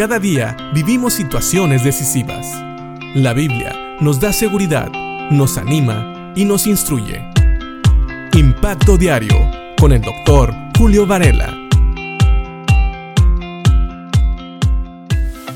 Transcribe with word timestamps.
Cada 0.00 0.18
día 0.18 0.56
vivimos 0.72 1.12
situaciones 1.12 1.84
decisivas. 1.84 2.46
La 3.14 3.34
Biblia 3.34 3.98
nos 4.00 4.18
da 4.18 4.32
seguridad, 4.32 4.90
nos 5.30 5.58
anima 5.58 6.32
y 6.34 6.46
nos 6.46 6.66
instruye. 6.66 7.20
Impacto 8.32 8.96
Diario 8.96 9.36
con 9.78 9.92
el 9.92 10.00
doctor 10.00 10.54
Julio 10.78 11.06
Varela. 11.06 11.54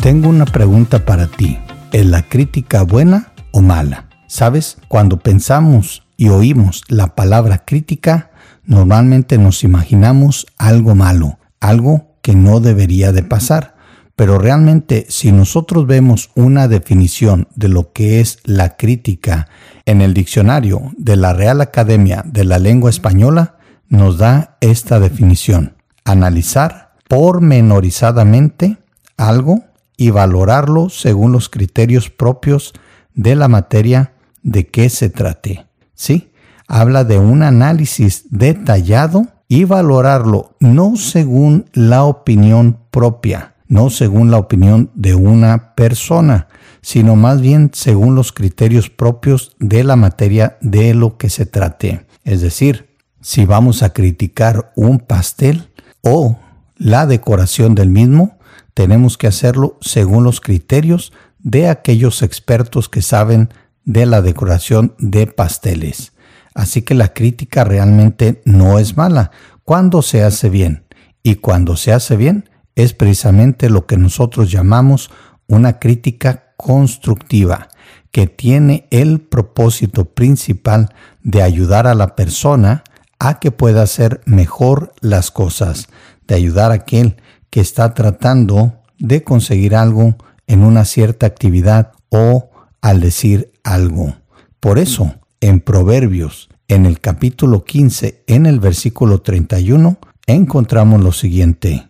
Tengo 0.00 0.30
una 0.30 0.46
pregunta 0.46 1.04
para 1.04 1.26
ti. 1.26 1.58
¿Es 1.92 2.06
la 2.06 2.22
crítica 2.22 2.80
buena 2.80 3.34
o 3.50 3.60
mala? 3.60 4.08
Sabes, 4.26 4.78
cuando 4.88 5.18
pensamos 5.18 6.02
y 6.16 6.30
oímos 6.30 6.82
la 6.88 7.14
palabra 7.14 7.66
crítica, 7.66 8.30
normalmente 8.64 9.36
nos 9.36 9.64
imaginamos 9.64 10.46
algo 10.56 10.94
malo, 10.94 11.38
algo 11.60 12.16
que 12.22 12.34
no 12.34 12.60
debería 12.60 13.12
de 13.12 13.22
pasar. 13.22 13.78
Pero 14.20 14.36
realmente 14.36 15.06
si 15.08 15.32
nosotros 15.32 15.86
vemos 15.86 16.28
una 16.34 16.68
definición 16.68 17.48
de 17.54 17.68
lo 17.68 17.94
que 17.94 18.20
es 18.20 18.38
la 18.44 18.76
crítica 18.76 19.48
en 19.86 20.02
el 20.02 20.12
diccionario 20.12 20.92
de 20.98 21.16
la 21.16 21.32
Real 21.32 21.62
Academia 21.62 22.22
de 22.26 22.44
la 22.44 22.58
Lengua 22.58 22.90
Española, 22.90 23.56
nos 23.88 24.18
da 24.18 24.58
esta 24.60 25.00
definición. 25.00 25.74
Analizar 26.04 26.92
pormenorizadamente 27.08 28.76
algo 29.16 29.64
y 29.96 30.10
valorarlo 30.10 30.90
según 30.90 31.32
los 31.32 31.48
criterios 31.48 32.10
propios 32.10 32.74
de 33.14 33.36
la 33.36 33.48
materia 33.48 34.12
de 34.42 34.66
que 34.66 34.90
se 34.90 35.08
trate. 35.08 35.64
Sí, 35.94 36.30
habla 36.68 37.04
de 37.04 37.16
un 37.16 37.42
análisis 37.42 38.26
detallado 38.28 39.28
y 39.48 39.64
valorarlo 39.64 40.56
no 40.60 40.96
según 40.96 41.70
la 41.72 42.04
opinión 42.04 42.80
propia, 42.90 43.49
no 43.70 43.88
según 43.88 44.32
la 44.32 44.36
opinión 44.36 44.90
de 44.94 45.14
una 45.14 45.76
persona, 45.76 46.48
sino 46.82 47.14
más 47.14 47.40
bien 47.40 47.70
según 47.72 48.16
los 48.16 48.32
criterios 48.32 48.90
propios 48.90 49.56
de 49.60 49.84
la 49.84 49.94
materia 49.94 50.58
de 50.60 50.92
lo 50.92 51.16
que 51.16 51.30
se 51.30 51.46
trate. 51.46 52.04
Es 52.24 52.40
decir, 52.40 52.96
si 53.20 53.46
vamos 53.46 53.84
a 53.84 53.92
criticar 53.92 54.72
un 54.74 54.98
pastel 54.98 55.70
o 56.02 56.36
la 56.76 57.06
decoración 57.06 57.76
del 57.76 57.90
mismo, 57.90 58.38
tenemos 58.74 59.16
que 59.16 59.28
hacerlo 59.28 59.78
según 59.80 60.24
los 60.24 60.40
criterios 60.40 61.12
de 61.38 61.68
aquellos 61.68 62.22
expertos 62.22 62.88
que 62.88 63.02
saben 63.02 63.50
de 63.84 64.04
la 64.04 64.20
decoración 64.20 64.96
de 64.98 65.28
pasteles. 65.28 66.12
Así 66.54 66.82
que 66.82 66.94
la 66.94 67.14
crítica 67.14 67.62
realmente 67.62 68.42
no 68.44 68.80
es 68.80 68.96
mala 68.96 69.30
cuando 69.62 70.02
se 70.02 70.24
hace 70.24 70.50
bien. 70.50 70.86
Y 71.22 71.36
cuando 71.36 71.76
se 71.76 71.92
hace 71.92 72.16
bien, 72.16 72.49
es 72.74 72.94
precisamente 72.94 73.70
lo 73.70 73.86
que 73.86 73.96
nosotros 73.96 74.50
llamamos 74.50 75.10
una 75.46 75.78
crítica 75.78 76.54
constructiva, 76.56 77.68
que 78.10 78.26
tiene 78.26 78.86
el 78.90 79.20
propósito 79.20 80.04
principal 80.04 80.94
de 81.22 81.42
ayudar 81.42 81.86
a 81.86 81.94
la 81.94 82.16
persona 82.16 82.84
a 83.18 83.38
que 83.38 83.50
pueda 83.50 83.82
hacer 83.82 84.20
mejor 84.24 84.92
las 85.00 85.30
cosas, 85.30 85.88
de 86.26 86.34
ayudar 86.34 86.70
a 86.70 86.74
aquel 86.74 87.16
que 87.50 87.60
está 87.60 87.94
tratando 87.94 88.80
de 88.98 89.22
conseguir 89.24 89.74
algo 89.74 90.16
en 90.46 90.62
una 90.62 90.84
cierta 90.84 91.26
actividad 91.26 91.92
o 92.08 92.50
al 92.80 93.00
decir 93.00 93.52
algo. 93.62 94.14
Por 94.58 94.78
eso, 94.78 95.14
en 95.40 95.60
Proverbios, 95.60 96.48
en 96.68 96.86
el 96.86 97.00
capítulo 97.00 97.64
15, 97.64 98.24
en 98.26 98.46
el 98.46 98.60
versículo 98.60 99.20
31, 99.20 99.98
encontramos 100.26 101.00
lo 101.00 101.12
siguiente. 101.12 101.89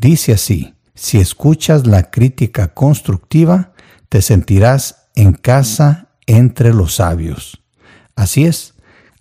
Dice 0.00 0.32
así, 0.32 0.72
si 0.94 1.18
escuchas 1.18 1.86
la 1.86 2.10
crítica 2.10 2.68
constructiva, 2.68 3.74
te 4.08 4.22
sentirás 4.22 5.08
en 5.14 5.34
casa 5.34 6.08
entre 6.26 6.72
los 6.72 6.94
sabios. 6.94 7.62
Así 8.16 8.46
es, 8.46 8.72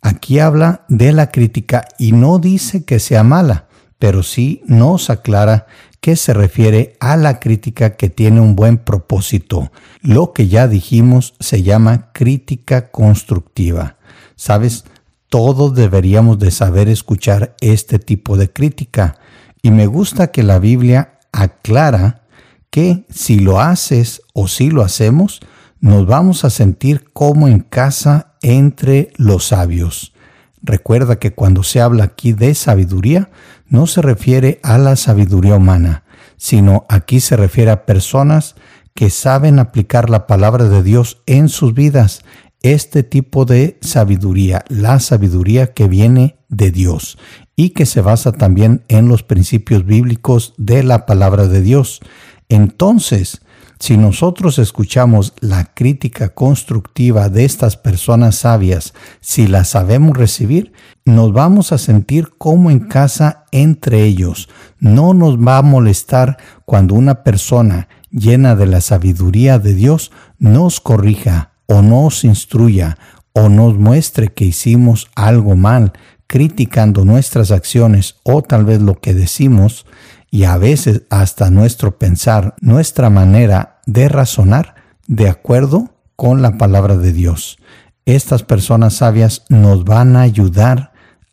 aquí 0.02 0.40
habla 0.40 0.86
de 0.88 1.12
la 1.12 1.32
crítica 1.32 1.86
y 1.98 2.14
no 2.14 2.40
dice 2.40 2.86
que 2.86 3.00
sea 3.00 3.24
mala, 3.24 3.68
pero 3.98 4.24
sí 4.24 4.62
nos 4.68 5.10
aclara 5.10 5.68
que 6.00 6.16
se 6.16 6.34
refiere 6.34 6.96
a 7.02 7.18
la 7.18 7.42
crítica 7.42 7.98
que 7.98 8.08
tiene 8.08 8.40
un 8.40 8.56
buen 8.56 8.78
propósito. 8.78 9.74
Lo 10.02 10.32
que 10.32 10.48
ya 10.48 10.70
dijimos 10.70 11.34
se 11.42 11.62
llama 11.62 12.14
crítica 12.14 12.90
constructiva. 12.90 13.98
¿Sabes? 14.38 14.86
Todos 15.28 15.76
deberíamos 15.76 16.40
de 16.40 16.52
saber 16.52 16.88
escuchar 16.88 17.58
este 17.60 18.00
tipo 18.00 18.38
de 18.38 18.50
crítica 18.50 19.20
y 19.62 19.72
me 19.72 19.88
gusta 19.88 20.28
que 20.28 20.44
la 20.44 20.60
Biblia 20.60 21.20
aclara 21.32 22.24
que 22.70 23.06
si 23.10 23.40
lo 23.40 23.60
haces 23.60 24.22
o 24.34 24.48
si 24.48 24.70
lo 24.70 24.84
hacemos, 24.84 25.40
nos 25.80 26.06
vamos 26.06 26.44
a 26.44 26.50
sentir 26.50 27.12
como 27.14 27.48
en 27.48 27.62
casa 27.62 28.36
entre 28.42 29.12
los 29.18 29.48
sabios. 29.48 30.14
Recuerda 30.62 31.18
que 31.18 31.34
cuando 31.34 31.64
se 31.64 31.82
habla 31.82 32.04
aquí 32.04 32.34
de 32.34 32.54
sabiduría, 32.54 33.30
no 33.68 33.88
se 33.88 34.02
refiere 34.02 34.60
a 34.64 34.78
la 34.78 34.96
sabiduría 34.96 35.56
humana, 35.56 36.04
sino 36.38 36.86
aquí 36.90 37.20
se 37.20 37.38
refiere 37.38 37.72
a 37.72 37.86
personas 37.86 38.56
que 38.94 39.10
saben 39.10 39.60
aplicar 39.60 40.10
la 40.10 40.28
palabra 40.28 40.66
de 40.66 40.84
Dios 40.84 41.22
en 41.26 41.48
sus 41.48 41.74
vidas. 41.74 42.22
Este 42.62 43.04
tipo 43.04 43.46
de 43.46 43.78
sabiduría, 43.82 44.66
la 44.68 45.00
sabiduría 45.00 45.74
que 45.74 45.88
viene 45.88 46.40
de 46.50 46.72
Dios 46.72 47.18
y 47.56 47.70
que 47.70 47.86
se 47.86 48.02
basa 48.02 48.34
también 48.34 48.84
en 48.90 49.08
los 49.08 49.24
principios 49.24 49.86
bíblicos 49.86 50.54
de 50.58 50.84
la 50.84 51.06
palabra 51.06 51.48
de 51.48 51.62
Dios. 51.62 52.02
Entonces, 52.50 53.42
si 53.80 53.96
nosotros 53.96 54.60
escuchamos 54.60 55.34
la 55.40 55.74
crítica 55.74 56.30
constructiva 56.30 57.30
de 57.30 57.46
estas 57.46 57.78
personas 57.78 58.36
sabias, 58.36 58.94
si 59.22 59.48
la 59.48 59.64
sabemos 59.64 60.18
recibir, 60.18 60.74
nos 61.06 61.32
vamos 61.32 61.72
a 61.72 61.78
sentir 61.78 62.32
como 62.38 62.72
en 62.72 62.80
casa 62.80 63.46
entre 63.54 64.04
ellos. 64.04 64.50
No 64.80 65.14
nos 65.14 65.38
va 65.38 65.60
a 65.60 65.62
molestar 65.62 66.38
cuando 66.66 66.94
una 66.96 67.24
persona 67.24 67.88
llena 68.12 68.58
de 68.58 68.66
la 68.66 68.82
sabiduría 68.82 69.60
de 69.60 69.76
Dios 69.76 70.12
nos 70.40 70.82
corrija 70.82 71.54
o 71.70 71.82
nos 71.82 72.26
instruya 72.26 72.98
o 73.32 73.48
nos 73.48 73.78
muestre 73.78 74.30
que 74.30 74.46
hicimos 74.46 75.10
algo 75.16 75.56
mal, 75.56 75.94
criticando 76.28 77.06
nuestras 77.06 77.52
acciones 77.52 78.16
o 78.24 78.42
tal 78.42 78.66
vez 78.66 78.82
lo 78.82 79.00
que 79.00 79.14
decimos 79.14 79.86
y 80.32 80.44
a 80.44 80.58
veces 80.58 81.04
hasta 81.10 81.50
nuestro 81.50 81.98
pensar, 81.98 82.56
nuestra 82.60 83.10
manera 83.10 83.80
de 83.86 84.10
razonar 84.10 84.76
de 85.08 85.30
acuerdo 85.30 85.96
con 86.16 86.42
la 86.42 86.58
palabra 86.58 86.98
de 86.98 87.14
Dios. 87.14 87.58
Estas 88.06 88.44
personas 88.44 88.96
sabias 88.96 89.46
nos 89.50 89.86
van 89.86 90.16
a 90.16 90.22
ayudar 90.22 90.92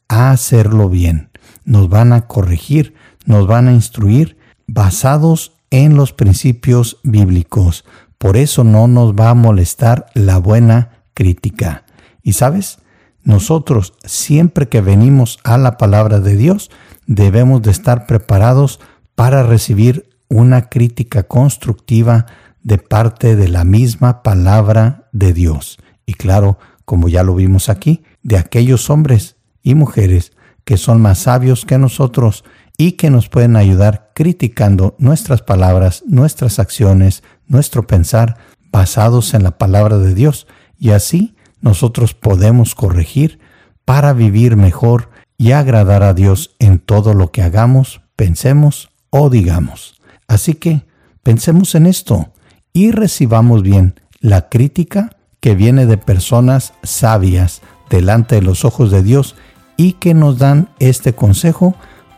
a 0.09 0.31
hacerlo 0.31 0.89
bien, 0.89 1.31
nos 1.65 1.89
van 1.89 2.13
a 2.13 2.27
corregir, 2.27 2.95
nos 3.25 3.47
van 3.47 3.69
a 3.69 3.73
instruir 3.73 4.39
basados 4.67 5.57
en 5.71 5.97
los 5.97 6.13
principios 6.13 6.99
bíblicos. 7.03 7.85
Por 8.19 8.37
eso 8.37 8.65
no 8.65 8.89
nos 8.89 9.15
va 9.15 9.31
a 9.31 9.35
molestar 9.35 10.07
la 10.15 10.39
buena 10.39 11.03
crítica. 11.15 11.85
Y 12.23 12.33
sabes, 12.35 12.79
nosotros 13.23 13.95
siempre 14.05 14.69
que 14.69 14.81
venimos 14.81 15.39
a 15.45 15.59
la 15.59 15.77
palabra 15.79 16.21
de 16.21 16.37
Dios 16.37 16.71
debemos 17.07 17.63
de 17.63 17.71
estar 17.71 18.07
preparados 18.07 18.81
para 19.15 19.43
recibir 19.43 20.09
una 20.29 20.69
crítica 20.69 21.25
constructiva 21.25 22.27
de 22.63 22.79
parte 22.79 23.37
de 23.37 23.49
la 23.49 23.65
misma 23.65 24.23
palabra 24.23 25.09
de 25.13 25.33
Dios. 25.33 25.79
Y 26.05 26.15
claro, 26.15 26.59
como 26.85 27.09
ya 27.09 27.23
lo 27.23 27.35
vimos 27.35 27.69
aquí, 27.69 28.05
de 28.23 28.39
aquellos 28.39 28.91
hombres 28.91 29.37
y 29.63 29.75
mujeres 29.75 30.33
que 30.65 30.77
son 30.77 31.01
más 31.01 31.19
sabios 31.19 31.65
que 31.65 31.79
nosotros 31.79 32.45
y 32.77 32.93
que 32.93 33.11
nos 33.11 33.29
pueden 33.29 33.57
ayudar 33.57 34.11
criticando 34.15 34.97
nuestras 34.99 35.43
palabras, 35.43 36.03
nuestras 36.07 36.59
acciones, 36.59 37.23
nuestro 37.49 37.87
pensar 37.87 38.37
basados 38.71 39.35
en 39.35 39.43
la 39.43 39.59
palabra 39.59 39.99
de 39.99 40.15
Dios. 40.15 40.47
Y 40.79 40.91
así 40.91 41.35
nosotros 41.61 42.15
podemos 42.15 42.75
corregir 42.75 43.41
para 43.85 44.13
vivir 44.13 44.57
mejor 44.57 45.11
y 45.39 45.53
agradar 45.53 46.03
a 46.03 46.15
Dios 46.15 46.55
en 46.59 46.79
todo 46.79 47.15
lo 47.15 47.31
que 47.31 47.43
hagamos, 47.43 48.01
pensemos 48.17 48.91
o 49.11 49.31
digamos. 49.31 50.01
Así 50.29 50.55
que 50.55 50.83
pensemos 51.23 51.75
en 51.75 51.87
esto 51.87 52.29
y 52.73 52.91
recibamos 52.91 53.63
bien 53.63 53.95
la 54.21 54.49
crítica 54.49 55.17
que 55.41 55.55
viene 55.55 55.87
de 55.87 55.99
personas 55.99 56.73
sabias 56.83 57.63
delante 57.91 58.37
de 58.37 58.43
los 58.43 58.65
ojos 58.65 58.91
de 58.91 59.03
Dios 59.03 59.37
y 59.77 59.93
que 59.93 60.15
nos 60.15 60.39
dan 60.39 60.71
este 60.79 61.15
consejo 61.15 61.75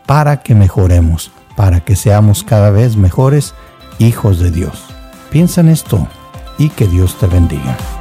para 0.07 0.41
que 0.41 0.55
mejoremos, 0.55 1.31
para 1.55 1.81
que 1.81 1.95
seamos 1.95 2.43
cada 2.43 2.71
vez 2.71 2.95
mejores 2.95 3.53
hijos 3.99 4.39
de 4.39 4.51
Dios. 4.51 4.98
Piensa 5.29 5.61
en 5.61 5.69
esto 5.69 6.07
y 6.57 6.69
que 6.69 6.87
Dios 6.87 7.17
te 7.19 7.27
bendiga. 7.27 7.98